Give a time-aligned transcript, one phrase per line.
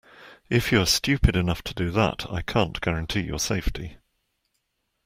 [0.49, 3.97] If you are stupid enough to do that, I can't guarantee your safety.